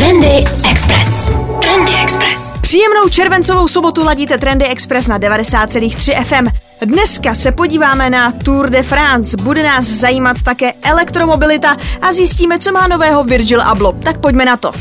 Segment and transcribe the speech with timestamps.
[0.00, 1.32] Trendy Express.
[1.62, 2.58] Trendy Express.
[2.60, 6.48] Příjemnou červencovou sobotu ladíte Trendy Express na 90,3 FM.
[6.84, 12.72] Dneska se podíváme na Tour de France, bude nás zajímat také elektromobilita a zjistíme, co
[12.72, 13.94] má nového Virgil Abloh.
[14.04, 14.72] Tak pojďme na to.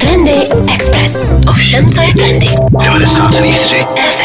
[0.00, 1.36] Trendy Express.
[1.48, 2.46] Ovšem, co je trendy.
[2.46, 4.15] 90,3 FM.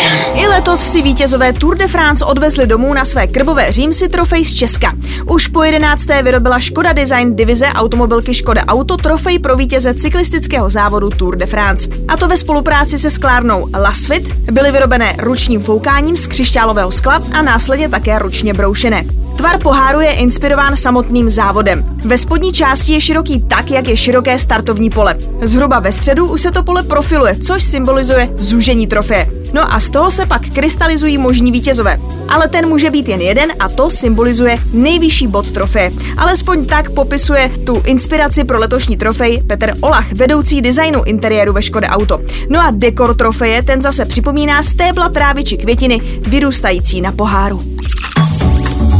[0.61, 4.93] Letos si vítězové Tour de France odvezli domů na své krbové římsy trofej z Česka.
[5.25, 6.05] Už po 11.
[6.23, 11.89] vyrobila Škoda Design divize automobilky Škoda Auto trofej pro vítěze cyklistického závodu Tour de France.
[12.07, 17.41] A to ve spolupráci se sklárnou Lasvit byly vyrobené ručním foukáním z křišťálového skla a
[17.41, 19.05] následně také ručně broušené.
[19.35, 21.83] Tvar poháru je inspirován samotným závodem.
[22.05, 25.15] Ve spodní části je široký tak, jak je široké startovní pole.
[25.41, 29.40] Zhruba ve středu už se to pole profiluje, což symbolizuje zúžení trofeje.
[29.53, 31.97] No a z toho se pak krystalizují možní vítězové.
[32.29, 35.91] Ale ten může být jen jeden a to symbolizuje nejvyšší bod trofeje.
[36.17, 41.87] Alespoň tak popisuje tu inspiraci pro letošní trofej Petr Olach, vedoucí designu interiéru ve Škode
[41.87, 42.19] Auto.
[42.49, 47.63] No a dekor trofeje ten zase připomíná stébla trávy či květiny vyrůstající na poháru.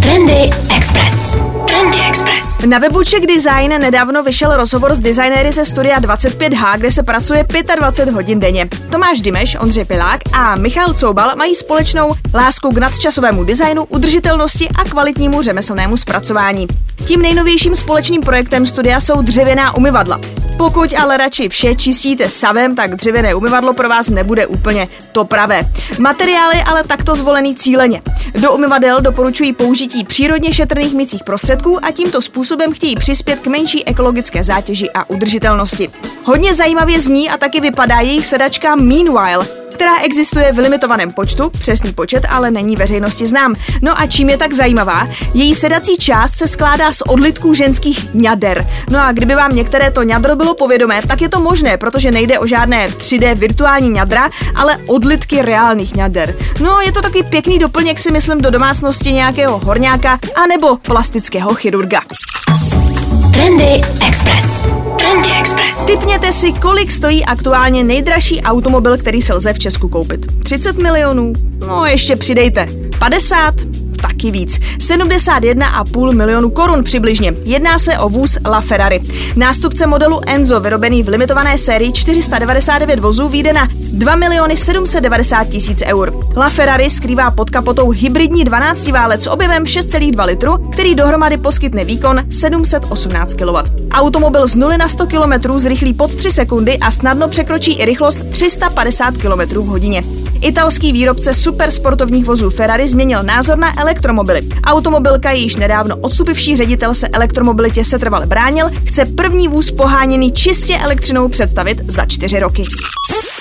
[0.01, 1.37] Trendy Express.
[2.65, 7.45] Na webu Czech Design nedávno vyšel rozhovor s designéry ze studia 25H, kde se pracuje
[7.79, 8.69] 25 hodin denně.
[8.91, 14.83] Tomáš Dimeš, Ondřej Pilák a Michal Coubal mají společnou lásku k nadčasovému designu, udržitelnosti a
[14.83, 16.67] kvalitnímu řemeslnému zpracování.
[17.05, 20.40] Tím nejnovějším společným projektem studia jsou dřevěná umyvadla.
[20.61, 25.69] Pokud ale radši vše čistíte savem, tak dřevěné umyvadlo pro vás nebude úplně to pravé.
[25.99, 28.01] Materiály ale takto zvolený cíleně.
[28.33, 33.87] Do umyvadel doporučují použití přírodně šetrných mycích prostředků a tímto způsobem chtějí přispět k menší
[33.87, 35.89] ekologické zátěži a udržitelnosti.
[36.23, 41.93] Hodně zajímavě zní a taky vypadá jejich sedačka Meanwhile, která existuje v limitovaném počtu, přesný
[41.93, 43.55] počet ale není veřejnosti znám.
[43.81, 45.07] No a čím je tak zajímavá?
[45.33, 48.67] Její sedací část se skládá z odlitků ženských ňader.
[48.89, 52.39] No a kdyby vám některé to ňadro bylo povědomé, tak je to možné, protože nejde
[52.39, 56.35] o žádné 3D virtuální ňadra, ale odlitky reálných ňader.
[56.59, 62.01] No, je to takový pěkný doplněk si myslím do domácnosti nějakého horňáka anebo plastického chirurga.
[63.33, 64.69] Trendy Express.
[65.01, 65.85] Trendy Express.
[65.85, 70.43] Typněte si, kolik stojí aktuálně nejdražší automobil, který se lze v Česku koupit.
[70.43, 71.33] 30 milionů?
[71.67, 72.67] No ještě přidejte.
[72.99, 73.53] 50?
[74.01, 74.59] Taky víc.
[74.77, 77.33] 71,5 milionu korun přibližně.
[77.43, 79.01] Jedná se o vůz La Ferrari.
[79.35, 85.83] Nástupce modelu Enzo, vyrobený v limitované sérii 499 vozů, vyjde na 2 miliony 790 tisíc
[85.85, 86.13] eur.
[86.37, 91.85] La Ferrari skrývá pod kapotou hybridní 12 válec s objemem 6,2 litru, který dohromady poskytne
[91.85, 93.57] výkon 718 kW.
[93.91, 98.19] Automobil z 0 na 100 km zrychlí pod 3 sekundy a snadno překročí i rychlost
[98.31, 100.03] 350 km v hodině.
[100.41, 104.41] Italský výrobce supersportovních vozů Ferrari změnil názor na elektromobily.
[104.63, 111.27] Automobilka, jejíž nedávno odstupivší ředitel se elektromobilitě setrvale bránil, chce první vůz poháněný čistě elektřinou
[111.27, 112.63] představit za čtyři roky.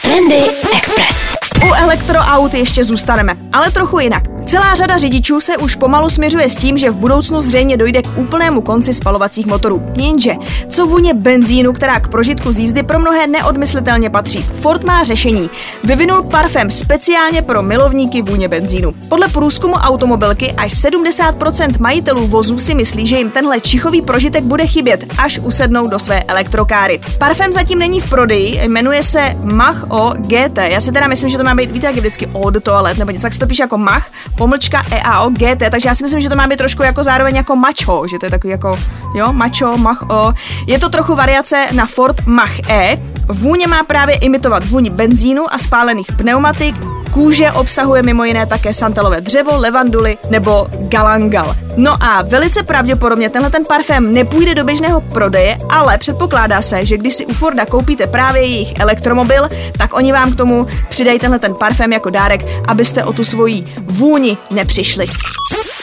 [0.02, 0.42] Trendy
[0.78, 1.36] Express.
[1.70, 4.39] U elektroaut ještě zůstaneme, ale trochu jinak.
[4.50, 8.18] Celá řada řidičů se už pomalu směřuje s tím, že v budoucnu zřejmě dojde k
[8.18, 9.82] úplnému konci spalovacích motorů.
[9.96, 10.34] Jenže,
[10.68, 14.42] co vůně benzínu, která k prožitku z jízdy pro mnohé neodmyslitelně patří.
[14.42, 15.50] Ford má řešení.
[15.84, 18.92] Vyvinul parfém speciálně pro milovníky vůně benzínu.
[19.08, 24.66] Podle průzkumu automobilky až 70% majitelů vozů si myslí, že jim tenhle čichový prožitek bude
[24.66, 27.00] chybět, až usednou do své elektrokáry.
[27.18, 30.58] Parfém zatím není v prodeji, jmenuje se Mach O GT.
[30.58, 33.10] Já si teda myslím, že to má být, víte, jak je vždycky od toalet, nebo
[33.10, 34.10] něco, tak se to píše jako Mach,
[34.40, 37.56] pomlčka EAO GT, takže já si myslím, že to má být trošku jako zároveň jako
[37.56, 38.78] macho, že to je takový jako,
[39.14, 40.32] jo, macho, Mach O.
[40.66, 42.98] Je to trochu variace na Ford Mach E.
[43.28, 46.74] Vůně má právě imitovat vůni benzínu a spálených pneumatik,
[47.10, 51.54] Kůže obsahuje mimo jiné také santalové dřevo, levanduly nebo galangal.
[51.76, 56.98] No a velice pravděpodobně tenhle ten parfém nepůjde do běžného prodeje, ale předpokládá se, že
[56.98, 59.48] když si u Forda koupíte právě jejich elektromobil,
[59.78, 63.64] tak oni vám k tomu přidají tenhle ten parfém jako dárek, abyste o tu svoji
[63.86, 65.04] vůni nepřišli.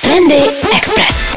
[0.02, 0.42] Trendy
[0.78, 1.37] Express.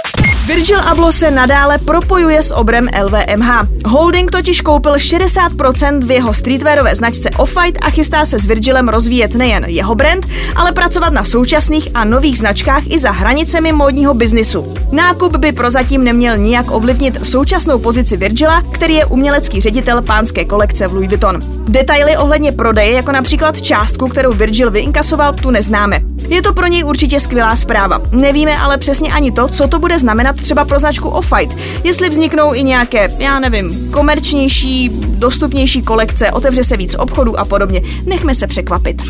[0.50, 3.50] Virgil Abloh se nadále propojuje s obrem LVMH.
[3.86, 9.34] Holding totiž koupil 60% v jeho streetwearové značce Off-White a chystá se s Virgilem rozvíjet
[9.34, 10.26] nejen jeho brand,
[10.56, 14.74] ale pracovat na současných a nových značkách i za hranicemi módního biznisu.
[14.92, 20.88] Nákup by prozatím neměl nijak ovlivnit současnou pozici Virgila, který je umělecký ředitel pánské kolekce
[20.88, 21.40] v Louis Vuitton.
[21.68, 26.00] Detaily ohledně prodeje, jako například částku, kterou Virgil vyinkasoval, tu neznáme.
[26.28, 28.00] Je to pro něj určitě skvělá zpráva.
[28.12, 31.56] Nevíme ale přesně ani to, co to bude znamenat třeba pro značku Off-White.
[31.84, 37.82] Jestli vzniknou i nějaké, já nevím, komerčnější, dostupnější kolekce, otevře se víc obchodů a podobně.
[38.06, 39.02] Nechme se překvapit.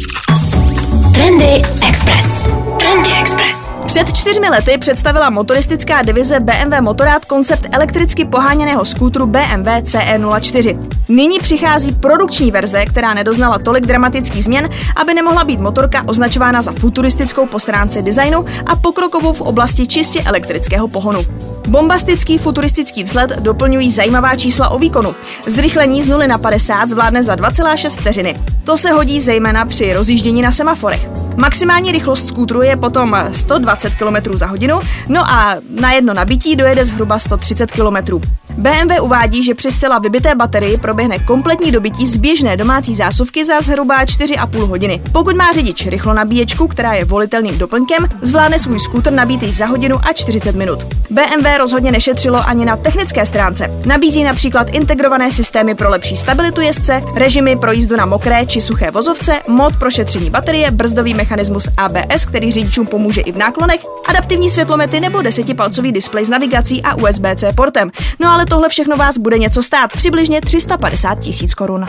[1.15, 2.51] Trendy Express.
[2.79, 3.81] Trendy Express.
[3.87, 10.89] Před čtyřmi lety představila motoristická divize BMW Motorrad koncept elektricky poháněného skútru BMW CE04.
[11.09, 16.73] Nyní přichází produkční verze, která nedoznala tolik dramatických změn, aby nemohla být motorka označována za
[16.73, 21.21] futuristickou po stránce designu a pokrokovou v oblasti čistě elektrického pohonu.
[21.70, 25.14] Bombastický futuristický vzhled doplňují zajímavá čísla o výkonu.
[25.46, 28.40] Zrychlení z 0 na 50 zvládne za 2,6 vteřiny.
[28.64, 31.11] To se hodí zejména při rozjíždění na semaforech.
[31.37, 36.84] Maximální rychlost skútru je potom 120 km za hodinu, no a na jedno nabití dojede
[36.84, 38.20] zhruba 130 km.
[38.56, 43.61] BMW uvádí, že při zcela vybité baterii proběhne kompletní dobití z běžné domácí zásuvky za
[43.61, 45.02] zhruba 4,5 hodiny.
[45.12, 49.67] Pokud má řidič rychlo nabíječku, která je volitelným doplňkem, zvládne svůj skútr nabít již za
[49.67, 50.87] hodinu a 40 minut.
[51.11, 53.70] BMW rozhodně nešetřilo ani na technické stránce.
[53.87, 58.91] Nabízí například integrované systémy pro lepší stabilitu jezdce, režimy pro jízdu na mokré či suché
[58.91, 64.50] vozovce, mod pro šetření baterie, brzdový mechanismus ABS, který řidičům pomůže i v náklonech, adaptivní
[64.50, 67.91] světlomety nebo desetipalcový displej s navigací a USB-C portem.
[68.20, 71.87] No ale tohle všechno vás bude něco stát, přibližně 350 tisíc korun.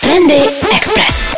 [0.00, 0.40] Trendy
[0.76, 1.34] Express.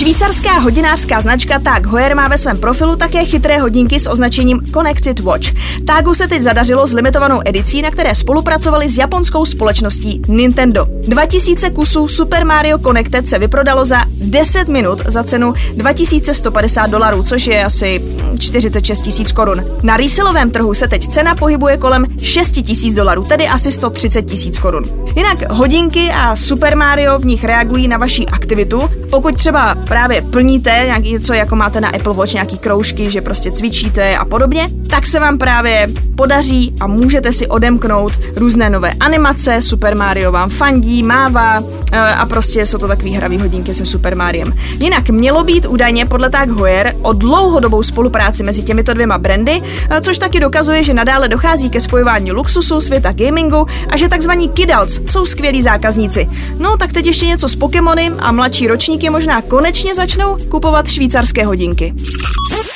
[0.00, 5.20] Švýcarská hodinářská značka Tag Heuer má ve svém profilu také chytré hodinky s označením Connected
[5.20, 5.46] Watch.
[5.86, 10.86] Tagu se teď zadařilo s limitovanou edicí, na které spolupracovali s japonskou společností Nintendo.
[11.08, 17.46] 2000 kusů Super Mario Connected se vyprodalo za 10 minut za cenu 2150 dolarů, což
[17.46, 18.02] je asi
[18.38, 19.64] 46 tisíc korun.
[19.82, 24.58] Na resellovém trhu se teď cena pohybuje kolem 6 tisíc dolarů, tedy asi 130 tisíc
[24.58, 24.84] korun.
[25.16, 28.90] Jinak hodinky a Super Mario v nich reagují na vaši aktivitu.
[29.10, 33.50] Pokud třeba právě plníte nějaký něco, jako máte na Apple Watch nějaký kroužky, že prostě
[33.50, 39.62] cvičíte a podobně, tak se vám právě podaří a můžete si odemknout různé nové animace,
[39.62, 44.16] Super Mario vám fandí, mává eh, a prostě jsou to takový hravý hodinky se Super
[44.16, 44.54] Mariem.
[44.78, 50.00] Jinak mělo být údajně podle Tag Heuer o dlouhodobou spolupráci mezi těmito dvěma brandy, eh,
[50.00, 55.00] což taky dokazuje, že nadále dochází ke spojování luxusu, světa gamingu a že takzvaní kidals
[55.06, 56.28] jsou skvělí zákazníci.
[56.58, 61.44] No tak teď ještě něco s Pokémony a mladší ročníky možná konečně začnou kupovat švýcarské
[61.44, 61.94] hodinky.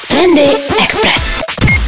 [0.09, 0.49] Trendy
[0.85, 1.41] Express.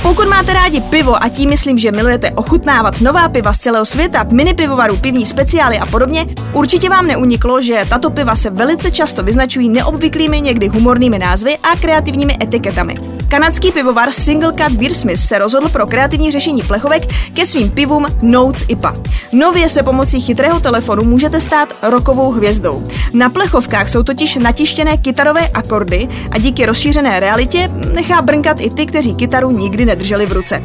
[0.02, 4.26] Pokud máte rádi pivo a tím myslím, že milujete ochutnávat nová piva z celého světa,
[4.32, 9.22] mini pivovarů, pivní speciály a podobně, určitě vám neuniklo, že tato piva se velice často
[9.22, 13.15] vyznačují neobvyklými, někdy humornými názvy a kreativními etiketami.
[13.28, 17.02] Kanadský pivovar Single Cut Beer Smith se rozhodl pro kreativní řešení plechovek
[17.34, 18.96] ke svým pivům Notes IPA.
[19.32, 22.88] Nově se pomocí chytrého telefonu můžete stát rokovou hvězdou.
[23.12, 28.86] Na plechovkách jsou totiž natištěné kytarové akordy a díky rozšířené realitě nechá brnkat i ty,
[28.86, 30.62] kteří kytaru nikdy nedrželi v ruce.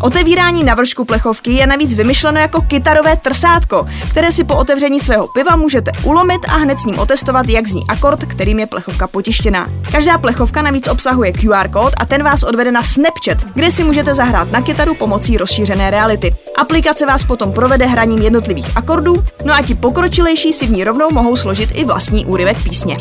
[0.00, 5.28] Otevírání na vršku plechovky je navíc vymyšleno jako kytarové trsátko, které si po otevření svého
[5.28, 9.68] piva můžete ulomit a hned s ním otestovat, jak zní akord, kterým je plechovka potištěná.
[9.92, 14.14] Každá plechovka navíc obsahuje QR kód a ten vás odvede na Snapchat, kde si můžete
[14.14, 16.34] zahrát na kytaru pomocí rozšířené reality.
[16.56, 21.10] Aplikace vás potom provede hraním jednotlivých akordů, no a ti pokročilejší si v ní rovnou
[21.10, 22.96] mohou složit i vlastní úryvek písně.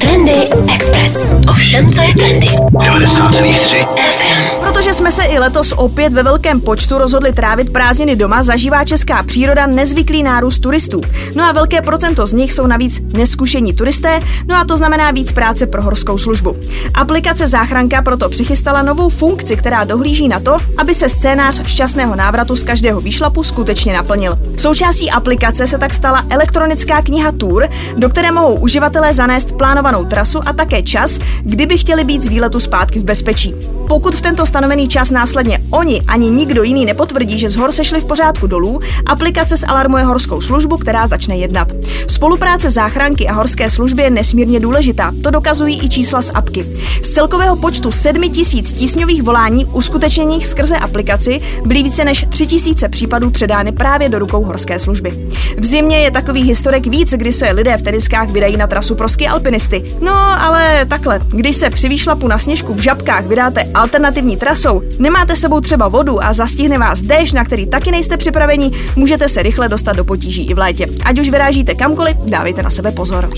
[0.00, 0.32] Trendy
[0.74, 1.36] Express.
[1.50, 2.46] Ovšem, co je trendy.
[2.46, 4.42] 90,3 FM.
[4.60, 9.22] Protože jsme se i letos opět ve velkém počtu rozhodli trávit prázdniny doma, zažívá česká
[9.22, 11.00] příroda nezvyklý nárůst turistů.
[11.34, 15.32] No a velké procento z nich jsou navíc neskušení turisté, no a to znamená víc
[15.32, 16.56] práce pro horskou službu.
[16.94, 21.62] Aplikace Záchranka proto přichystala novou funkci, která dohlíží na to, aby se scénář
[22.02, 24.38] šťastného návratu z každého výšlapu skutečně naplnil.
[24.56, 30.40] Součástí aplikace se tak stala elektronická kniha Tour, do které mohou uživatelé zanést plánovanou trasu
[30.46, 33.54] a také čas, kdyby chtěli být z výletu zpátky v bezpečí.
[33.92, 38.00] Pokud v tento stanovený čas následně oni ani nikdo jiný nepotvrdí, že z hor sešli
[38.00, 41.72] v pořádku dolů, aplikace zalarmuje horskou službu, která začne jednat.
[42.06, 46.66] Spolupráce záchranky a horské služby je nesmírně důležitá, to dokazují i čísla z apky.
[47.02, 52.88] Z celkového počtu 7 tisíc tísňových volání uskutečněných skrze aplikaci byly více než 3 tisíce
[52.88, 55.28] případů předány právě do rukou horské služby.
[55.58, 59.08] V zimě je takových historek víc, kdy se lidé v teniskách vydají na trasu pro
[59.08, 59.82] ski alpinisty.
[60.00, 65.36] No, ale takhle, když se při výšlapu na sněžku v žabkách vydáte alternativní trasou, nemáte
[65.36, 69.68] sebou třeba vodu a zastihne vás déšť, na který taky nejste připraveni, můžete se rychle
[69.68, 70.86] dostat do potíží i v létě.
[71.04, 73.30] Ať už vyrážíte kamkoliv, dávejte na sebe pozor.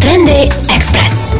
[0.00, 1.36] Trendy Express.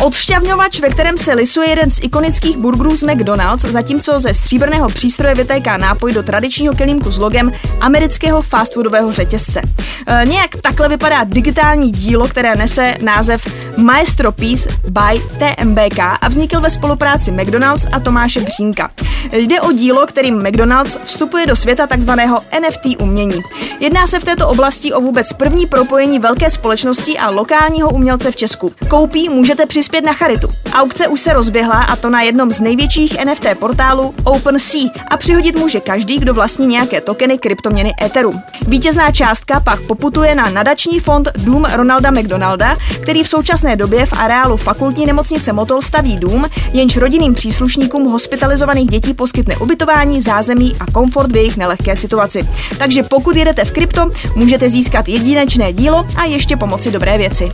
[0.00, 5.34] Odšťavňovač, ve kterém se lisuje jeden z ikonických burgerů z McDonald's, zatímco ze stříbrného přístroje
[5.34, 9.62] vytéká nápoj do tradičního kelímku s logem amerického fast foodového řetězce.
[10.06, 16.60] E, nějak takhle vypadá digitální dílo, které nese název Maestro Piece by TMBK a vznikl
[16.60, 18.90] ve spolupráci McDonald's a Tomáše Břínka.
[19.32, 23.40] Jde o dílo, kterým McDonald's vstupuje do světa takzvaného NFT umění.
[23.80, 28.36] Jedná se v této oblasti o vůbec první propojení velké společnosti a lokálního umělce v
[28.36, 28.72] Česku.
[28.88, 30.48] Koupí můžete přispět na charitu.
[30.72, 35.56] Aukce už se rozběhla a to na jednom z největších NFT portálů OpenSea a přihodit
[35.56, 38.42] může každý, kdo vlastní nějaké tokeny kryptoměny Ethereum.
[38.66, 44.12] Vítězná částka pak poputuje na nadační fond Dům Ronalda McDonalda, který v současné době v
[44.12, 50.92] areálu fakultní nemocnice Motol staví dům, jenž rodinným příslušníkům hospitalizovaných dětí poskytne ubytování, zázemí a
[50.92, 52.48] komfort v jejich nelehké situaci.
[52.78, 57.52] Takže pokud jedete v krypto, můžete získat jedinečné dílo a ještě pomoci dobré věci.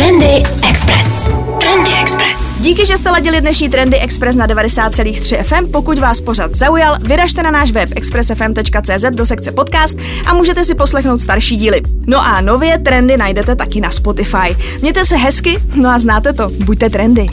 [0.00, 1.30] Trendy Express.
[1.60, 2.58] Trendy Express.
[2.60, 5.72] Díky, že jste ladili dnešní Trendy Express na 90,3 FM.
[5.72, 10.74] Pokud vás pořad zaujal, vyražte na náš web expressfm.cz do sekce podcast a můžete si
[10.74, 11.82] poslechnout starší díly.
[12.06, 14.56] No a nově trendy najdete taky na Spotify.
[14.80, 17.26] Mějte se hezky, no a znáte to, buďte trendy.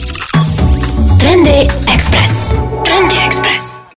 [1.20, 2.54] Trendy Express.
[2.84, 3.77] Trendy Express.